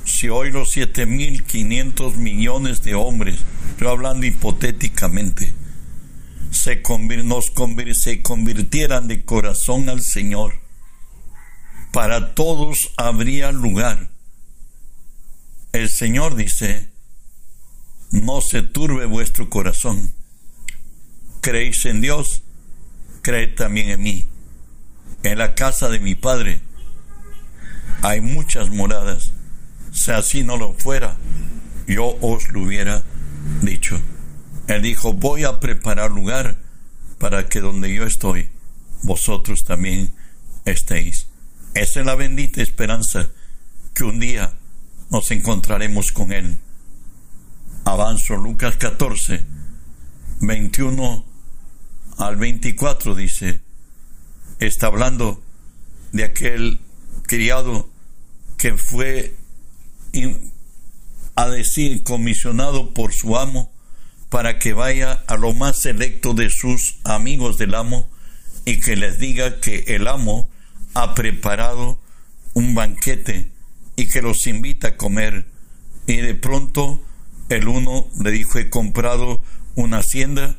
Si 0.04 0.28
hoy 0.28 0.50
los 0.50 0.76
7.500 0.76 2.16
millones 2.16 2.82
de 2.82 2.94
hombres, 2.94 3.40
estoy 3.70 3.88
hablando 3.88 4.26
hipotéticamente, 4.26 5.52
se, 6.50 6.82
nos 7.24 7.52
se 7.92 8.22
convirtieran 8.22 9.08
de 9.08 9.24
corazón 9.24 9.88
al 9.88 10.00
Señor, 10.00 10.54
para 11.92 12.34
todos 12.34 12.92
habría 12.96 13.52
lugar. 13.52 14.10
El 15.72 15.88
Señor 15.88 16.36
dice, 16.36 16.88
no 18.10 18.40
se 18.40 18.62
turbe 18.62 19.06
vuestro 19.06 19.50
corazón. 19.50 20.12
Creéis 21.40 21.84
en 21.84 22.00
Dios, 22.00 22.42
creed 23.22 23.54
también 23.56 23.90
en 23.90 24.02
mí. 24.02 24.28
En 25.24 25.38
la 25.38 25.54
casa 25.54 25.88
de 25.88 26.00
mi 26.00 26.14
Padre 26.14 26.60
hay 28.02 28.20
muchas 28.20 28.68
moradas. 28.68 29.32
Si 29.90 30.10
así 30.10 30.44
no 30.44 30.58
lo 30.58 30.74
fuera, 30.74 31.16
yo 31.88 32.18
os 32.20 32.50
lo 32.50 32.62
hubiera 32.62 33.02
dicho. 33.62 33.98
Él 34.68 34.82
dijo, 34.82 35.14
voy 35.14 35.44
a 35.44 35.60
preparar 35.60 36.10
lugar 36.10 36.58
para 37.18 37.48
que 37.48 37.62
donde 37.62 37.92
yo 37.94 38.04
estoy, 38.04 38.50
vosotros 39.02 39.64
también 39.64 40.10
estéis. 40.66 41.26
Esa 41.72 42.00
es 42.00 42.06
la 42.06 42.16
bendita 42.16 42.60
esperanza 42.60 43.30
que 43.94 44.04
un 44.04 44.20
día 44.20 44.52
nos 45.10 45.30
encontraremos 45.30 46.12
con 46.12 46.32
Él. 46.32 46.58
Avanzo 47.86 48.36
Lucas 48.36 48.76
14, 48.76 49.42
21 50.40 51.24
al 52.18 52.36
24 52.36 53.14
dice, 53.14 53.63
está 54.60 54.86
hablando 54.86 55.42
de 56.12 56.24
aquel 56.24 56.80
criado 57.22 57.88
que 58.56 58.76
fue 58.76 59.34
a 61.34 61.48
decir 61.48 62.02
comisionado 62.02 62.94
por 62.94 63.12
su 63.12 63.36
amo 63.36 63.72
para 64.28 64.58
que 64.58 64.72
vaya 64.72 65.12
a 65.26 65.36
lo 65.36 65.52
más 65.52 65.80
selecto 65.80 66.34
de 66.34 66.50
sus 66.50 66.96
amigos 67.04 67.58
del 67.58 67.74
amo 67.74 68.08
y 68.64 68.80
que 68.80 68.96
les 68.96 69.18
diga 69.18 69.60
que 69.60 69.84
el 69.88 70.06
amo 70.06 70.48
ha 70.94 71.14
preparado 71.14 71.98
un 72.54 72.74
banquete 72.74 73.50
y 73.96 74.06
que 74.06 74.22
los 74.22 74.46
invita 74.46 74.88
a 74.88 74.96
comer 74.96 75.46
y 76.06 76.16
de 76.16 76.34
pronto 76.34 77.00
el 77.48 77.68
uno 77.68 78.08
le 78.22 78.30
dijo, 78.30 78.58
he 78.58 78.70
comprado 78.70 79.42
una 79.74 79.98
hacienda, 79.98 80.56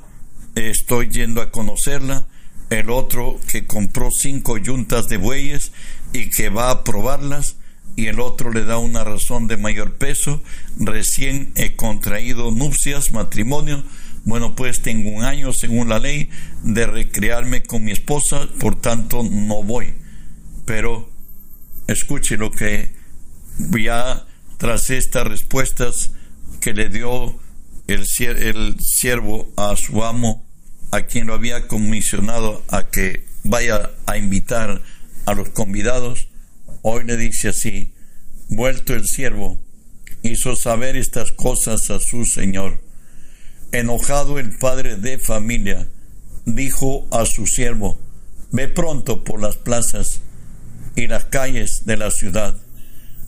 estoy 0.56 1.10
yendo 1.10 1.42
a 1.42 1.52
conocerla. 1.52 2.28
El 2.69 2.89
otro 2.89 3.39
que 3.47 3.67
compró 3.67 4.10
cinco 4.12 4.58
yuntas 4.58 5.08
de 5.08 5.17
bueyes 5.17 5.71
y 6.13 6.30
que 6.30 6.49
va 6.49 6.71
a 6.71 6.84
probarlas. 6.84 7.58
Y 7.95 8.08
el 8.08 8.19
otro 8.19 8.51
le 8.51 8.65
da 8.65 8.78
una 8.78 9.04
razón 9.04 9.47
de 9.47 9.58
mayor 9.58 9.95
peso. 9.95 10.41
Recién 10.78 11.51
he 11.56 11.75
contraído 11.75 12.51
nupcias, 12.51 13.12
matrimonio. 13.12 13.84
Bueno, 14.25 14.56
pues 14.56 14.82
tengo 14.82 15.12
un 15.12 15.23
año, 15.23 15.54
según 15.54 15.88
la 15.89 15.99
ley, 15.99 16.30
de 16.63 16.88
recrearme 16.88 17.62
con 17.62 17.84
mi 17.84 17.91
esposa, 17.91 18.49
por 18.60 18.75
tanto 18.75 19.23
no 19.23 19.63
voy. 19.63 19.93
Pero 20.65 21.10
escuche 21.88 22.36
lo 22.36 22.51
que 22.51 22.91
ya 23.71 24.25
tras 24.58 24.89
estas 24.89 25.28
respuestas 25.28 26.12
que 26.60 26.73
le 26.73 26.89
dio 26.89 27.38
el, 27.88 28.06
el 28.19 28.80
siervo 28.80 29.51
a 29.58 29.75
su 29.75 30.04
amo, 30.04 30.45
a 30.96 31.08
quien 31.08 31.28
lo 31.28 31.34
había 31.34 31.68
comisionado 31.68 32.64
a 32.70 32.88
que 32.88 33.26
vaya 33.44 33.92
a 34.06 34.18
invitar 34.18 34.82
a 35.26 35.34
los 35.34 35.50
convidados, 35.50 36.30
hoy 36.84 37.04
le 37.04 37.18
dice 37.18 37.50
así, 37.50 37.94
vuelto 38.48 38.94
el 38.94 39.06
siervo, 39.06 39.60
hizo 40.24 40.56
saber 40.56 40.96
estas 40.96 41.34
cosas 41.34 41.90
a 41.90 42.00
su 42.00 42.24
señor. 42.24 42.82
Enojado 43.74 44.40
el 44.40 44.58
padre 44.58 44.96
de 44.96 45.20
familia, 45.20 45.86
dijo 46.46 47.08
a 47.12 47.26
su 47.26 47.46
siervo, 47.46 48.00
ve 48.52 48.70
pronto 48.70 49.26
por 49.26 49.42
las 49.42 49.58
plazas 49.58 50.22
y 50.96 51.08
las 51.08 51.26
calles 51.26 51.86
de 51.86 51.98
la 51.98 52.10
ciudad, 52.10 52.56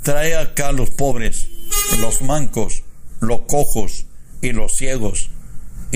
trae 0.03 0.37
acá 0.37 0.71
los 0.71 0.91
pobres, 0.91 1.49
los 1.99 2.21
mancos, 2.21 2.83
los 3.19 3.41
cojos 3.41 4.05
y 4.41 4.53
los 4.53 4.77
ciegos. 4.77 5.31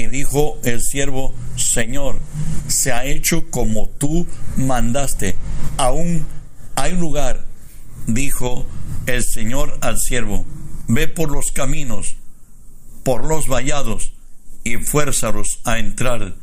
Y 0.02 0.08
dijo 0.08 0.58
el 0.64 0.82
siervo, 0.82 1.32
Señor, 1.56 2.20
se 2.68 2.92
ha 2.92 3.06
hecho 3.06 3.52
como 3.52 3.88
tú 3.88 4.26
mandaste. 4.58 5.36
Aún 5.78 6.26
hay 6.74 6.94
lugar, 6.94 7.46
dijo 8.08 8.66
el 9.06 9.24
Señor 9.24 9.78
al 9.82 10.00
siervo, 10.00 10.44
ve 10.88 11.08
por 11.08 11.30
los 11.30 11.52
caminos, 11.52 12.16
por 13.04 13.26
los 13.26 13.48
vallados, 13.48 14.14
y 14.64 14.78
fuérzalos 14.78 15.60
a 15.66 15.78
entrar 15.78 16.34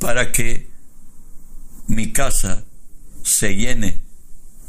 para 0.00 0.32
que 0.32 0.68
mi 1.86 2.12
casa 2.12 2.64
se 3.22 3.54
llene. 3.54 4.00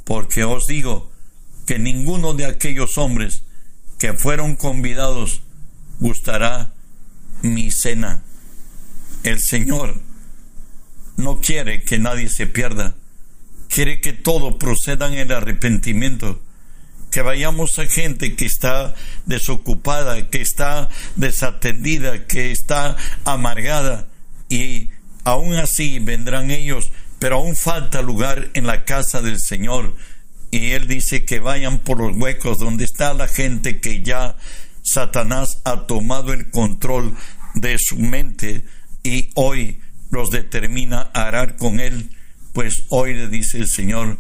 Porque 0.04 0.44
os 0.44 0.68
digo 0.68 1.12
que 1.66 1.80
ninguno 1.80 2.36
de 2.36 2.46
aquellos 2.46 3.00
hombres 3.00 3.42
que 3.98 4.14
fueron 4.14 4.56
convidados 4.56 5.42
gustará 6.00 6.76
mi 7.42 7.72
cena. 7.72 8.24
El 9.24 9.40
Señor 9.40 10.02
no 11.18 11.40
quiere 11.40 11.84
que 11.84 12.00
nadie 12.00 12.30
se 12.30 12.48
pierda, 12.48 12.96
quiere 13.70 14.02
que 14.02 14.14
todo 14.14 14.58
proceda 14.58 15.08
en 15.16 15.32
arrepentimiento, 15.32 16.42
que 17.12 17.22
vayamos 17.22 17.78
a 17.78 17.86
gente 17.86 18.36
que 18.36 18.46
está 18.46 18.96
desocupada, 19.26 20.30
que 20.30 20.42
está 20.42 20.90
desatendida, 21.16 22.26
que 22.26 22.52
está 22.52 22.96
amargada. 23.26 24.08
Y 24.50 24.90
aún 25.26 25.54
así 25.56 26.00
vendrán 26.00 26.52
ellos, 26.52 26.92
pero 27.20 27.38
aún 27.38 27.56
falta 27.56 28.02
lugar 28.02 28.50
en 28.54 28.66
la 28.66 28.86
casa 28.86 29.22
del 29.22 29.40
Señor. 29.40 29.96
Y 30.52 30.72
él 30.72 30.88
dice 30.88 31.26
que 31.26 31.40
vayan 31.40 31.80
por 31.80 32.00
los 32.00 32.16
huecos 32.16 32.60
donde 32.60 32.86
está 32.86 33.14
la 33.14 33.28
gente 33.28 33.80
que 33.80 34.02
ya 34.02 34.38
Satanás 34.92 35.62
ha 35.64 35.88
tomado 35.88 36.34
el 36.34 36.52
control 36.52 37.16
de 37.56 37.78
su 37.80 37.98
mente 37.98 38.66
y 39.04 39.30
hoy 39.36 39.80
los 40.10 40.32
determina 40.32 41.10
a 41.14 41.28
arar 41.28 41.56
con 41.56 41.80
él, 41.80 42.10
pues 42.52 42.84
hoy 42.90 43.14
le 43.14 43.30
dice 43.30 43.60
el 43.60 43.70
Señor, 43.70 44.18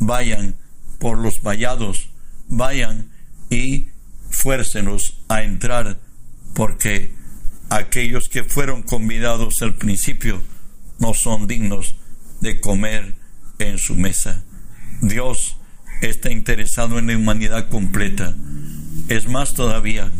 vayan 0.00 0.56
por 0.98 1.18
los 1.18 1.42
vallados, 1.42 2.08
vayan 2.48 3.10
y 3.50 3.88
fuércenos 4.30 5.18
a 5.28 5.42
entrar, 5.42 5.98
porque 6.54 7.12
aquellos 7.68 8.30
que 8.30 8.42
fueron 8.42 8.84
convidados 8.84 9.60
al 9.60 9.74
principio 9.74 10.42
no 10.98 11.12
son 11.12 11.46
dignos 11.46 11.94
de 12.40 12.58
comer 12.62 13.16
en 13.58 13.76
su 13.76 13.94
mesa. 13.94 14.42
Dios 15.02 15.58
está 16.00 16.30
interesado 16.32 16.98
en 16.98 17.08
la 17.08 17.18
humanidad 17.18 17.68
completa. 17.68 18.34
Es 19.08 19.28
más 19.28 19.54
todavía, 19.54 20.10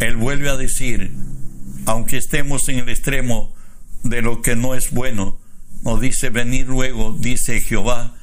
Él 0.00 0.16
vuelve 0.16 0.50
a 0.50 0.56
decir, 0.56 1.10
aunque 1.86 2.18
estemos 2.18 2.68
en 2.68 2.80
el 2.80 2.88
extremo 2.88 3.54
de 4.02 4.20
lo 4.20 4.42
que 4.42 4.56
no 4.56 4.74
es 4.74 4.90
bueno, 4.90 5.38
nos 5.82 6.00
dice, 6.00 6.30
venir 6.30 6.66
luego, 6.66 7.16
dice 7.18 7.60
Jehová, 7.60 8.14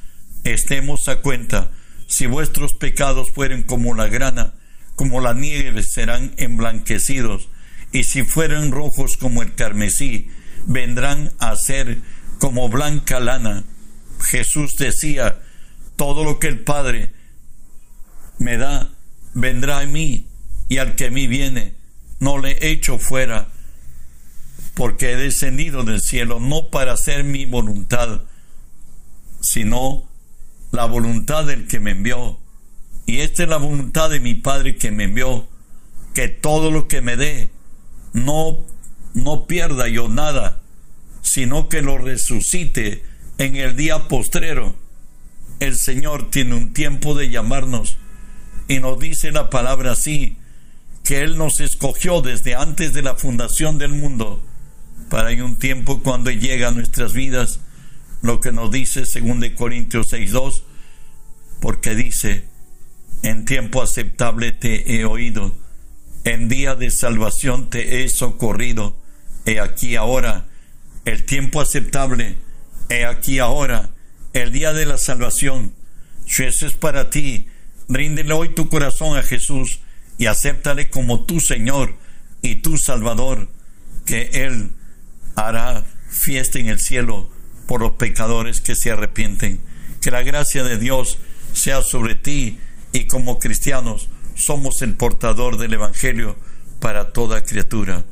estemos 0.44 1.08
a 1.08 1.16
cuenta, 1.16 1.70
si 2.06 2.26
vuestros 2.26 2.74
pecados 2.74 3.32
fueren 3.32 3.64
como 3.64 3.94
la 3.94 4.06
grana, 4.06 4.54
como 4.94 5.20
la 5.20 5.34
nieve 5.34 5.82
serán 5.82 6.32
emblanquecidos, 6.36 7.48
y 7.90 8.04
si 8.04 8.22
fueren 8.22 8.70
rojos 8.70 9.16
como 9.16 9.42
el 9.42 9.54
carmesí, 9.54 10.28
vendrán 10.66 11.32
a 11.38 11.56
ser 11.56 11.98
como 12.38 12.68
blanca 12.68 13.18
lana. 13.18 13.64
Jesús 14.20 14.76
decía, 14.76 15.40
todo 15.96 16.24
lo 16.24 16.38
que 16.38 16.48
el 16.48 16.60
Padre 16.60 17.10
me 18.38 18.56
da, 18.56 18.93
vendrá 19.34 19.80
a 19.80 19.86
mí, 19.86 20.26
y 20.68 20.78
al 20.78 20.94
que 20.94 21.06
a 21.06 21.10
mí 21.10 21.26
viene, 21.26 21.74
no 22.20 22.38
le 22.38 22.56
echo 22.70 22.98
fuera, 22.98 23.48
porque 24.74 25.12
he 25.12 25.16
descendido 25.16 25.84
del 25.84 26.00
cielo 26.00 26.40
no 26.40 26.70
para 26.70 26.92
hacer 26.92 27.24
mi 27.24 27.44
voluntad, 27.44 28.22
sino 29.40 30.08
la 30.72 30.86
voluntad 30.86 31.44
del 31.44 31.68
que 31.68 31.80
me 31.80 31.92
envió. 31.92 32.38
Y 33.06 33.18
esta 33.18 33.42
es 33.42 33.48
la 33.48 33.58
voluntad 33.58 34.10
de 34.10 34.20
mi 34.20 34.34
Padre 34.34 34.76
que 34.76 34.90
me 34.90 35.04
envió, 35.04 35.46
que 36.14 36.28
todo 36.28 36.70
lo 36.70 36.88
que 36.88 37.02
me 37.02 37.16
dé, 37.16 37.50
no, 38.12 38.64
no 39.12 39.46
pierda 39.46 39.88
yo 39.88 40.08
nada, 40.08 40.62
sino 41.22 41.68
que 41.68 41.82
lo 41.82 41.98
resucite 41.98 43.04
en 43.38 43.56
el 43.56 43.76
día 43.76 44.08
postrero. 44.08 44.74
El 45.60 45.76
Señor 45.76 46.30
tiene 46.30 46.54
un 46.54 46.72
tiempo 46.72 47.14
de 47.14 47.30
llamarnos 47.30 47.98
y 48.68 48.80
nos 48.80 48.98
dice 48.98 49.30
la 49.30 49.50
palabra 49.50 49.92
así, 49.92 50.36
que 51.04 51.20
Él 51.20 51.36
nos 51.36 51.60
escogió 51.60 52.22
desde 52.22 52.54
antes 52.54 52.94
de 52.94 53.02
la 53.02 53.14
fundación 53.14 53.78
del 53.78 53.90
mundo 53.90 54.42
para 55.10 55.30
en 55.30 55.42
un 55.42 55.56
tiempo 55.56 56.02
cuando 56.02 56.30
llega 56.30 56.68
a 56.68 56.72
nuestras 56.72 57.12
vidas 57.12 57.60
lo 58.22 58.40
que 58.40 58.52
nos 58.52 58.70
dice 58.70 59.04
según 59.04 59.38
de 59.38 59.54
Corintios 59.54 60.12
6.2 60.12 60.62
porque 61.60 61.94
dice 61.94 62.44
en 63.22 63.44
tiempo 63.44 63.82
aceptable 63.82 64.52
te 64.52 64.96
he 64.96 65.04
oído 65.04 65.54
en 66.24 66.48
día 66.48 66.74
de 66.74 66.90
salvación 66.90 67.68
te 67.68 68.02
he 68.02 68.08
socorrido 68.08 68.96
he 69.44 69.60
aquí 69.60 69.94
ahora 69.94 70.46
el 71.04 71.24
tiempo 71.24 71.60
aceptable 71.60 72.38
he 72.88 73.04
aquí 73.04 73.40
ahora 73.40 73.90
el 74.32 74.52
día 74.52 74.72
de 74.72 74.86
la 74.86 74.96
salvación 74.96 75.74
si 76.26 76.44
eso 76.44 76.66
es 76.66 76.72
para 76.72 77.10
ti 77.10 77.46
ríndele 77.88 78.32
hoy 78.32 78.50
tu 78.50 78.68
corazón 78.68 79.16
a 79.16 79.22
Jesús 79.22 79.80
y 80.18 80.26
acéptale 80.26 80.90
como 80.90 81.24
tu 81.24 81.40
Señor 81.40 81.94
y 82.42 82.56
tu 82.56 82.78
Salvador 82.78 83.48
que 84.04 84.30
Él 84.32 84.70
hará 85.34 85.84
fiesta 86.08 86.58
en 86.58 86.68
el 86.68 86.78
cielo 86.78 87.30
por 87.66 87.80
los 87.80 87.92
pecadores 87.92 88.60
que 88.60 88.74
se 88.74 88.90
arrepienten. 88.90 89.60
Que 90.00 90.10
la 90.10 90.22
gracia 90.22 90.62
de 90.64 90.78
Dios 90.78 91.18
sea 91.52 91.82
sobre 91.82 92.14
ti 92.14 92.58
y 92.92 93.06
como 93.06 93.38
cristianos 93.38 94.08
somos 94.34 94.82
el 94.82 94.94
portador 94.94 95.58
del 95.58 95.74
Evangelio 95.74 96.36
para 96.80 97.12
toda 97.12 97.44
criatura 97.44 98.04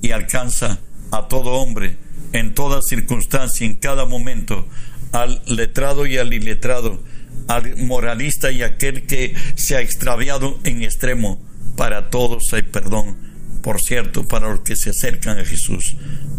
y 0.00 0.10
alcanza 0.10 0.80
a 1.10 1.28
todo 1.28 1.52
hombre 1.52 1.96
en 2.32 2.54
toda 2.54 2.82
circunstancia, 2.82 3.66
en 3.66 3.76
cada 3.76 4.04
momento, 4.04 4.66
al 5.12 5.42
letrado 5.46 6.06
y 6.06 6.18
al 6.18 6.32
iletrado, 6.32 7.00
al 7.48 7.76
moralista 7.76 8.52
y 8.52 8.62
aquel 8.62 9.06
que 9.06 9.34
se 9.56 9.76
ha 9.76 9.80
extraviado 9.80 10.58
en 10.64 10.82
extremo. 10.82 11.40
Para 11.76 12.10
todos 12.10 12.52
hay 12.52 12.62
perdón, 12.62 13.16
por 13.62 13.80
cierto, 13.80 14.26
para 14.26 14.48
los 14.48 14.60
que 14.60 14.76
se 14.76 14.90
acercan 14.90 15.38
a 15.38 15.44
Jesús 15.44 15.96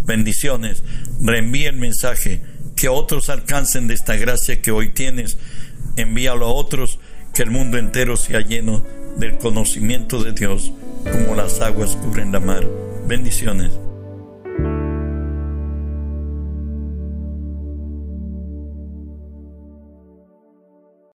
bendiciones, 0.10 0.84
reenvíe 1.22 1.68
el 1.68 1.78
mensaje, 1.78 2.42
que 2.76 2.90
otros 2.90 3.30
alcancen 3.30 3.88
de 3.88 3.94
esta 3.94 4.16
gracia 4.16 4.62
que 4.62 4.72
hoy 4.72 4.90
tienes, 4.90 5.38
envíalo 5.98 6.48
a 6.48 6.54
otros, 6.54 7.00
que 7.34 7.44
el 7.44 7.52
mundo 7.52 7.78
entero 7.78 8.18
sea 8.18 8.42
lleno 8.42 8.84
del 9.18 9.38
conocimiento 9.38 10.24
de 10.24 10.34
Dios, 10.34 10.74
como 11.04 11.36
las 11.36 11.62
aguas 11.62 11.96
cubren 11.96 12.32
la 12.32 12.40
mar. 12.40 12.68
Bendiciones. 13.08 13.72